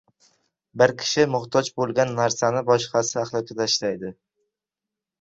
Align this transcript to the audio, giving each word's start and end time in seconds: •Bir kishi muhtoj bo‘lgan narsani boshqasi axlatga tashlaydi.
•Bir 0.81 0.93
kishi 1.01 1.25
muhtoj 1.35 1.69
bo‘lgan 1.77 2.15
narsani 2.23 2.65
boshqasi 2.73 3.23
axlatga 3.27 3.63
tashlaydi. 3.65 4.15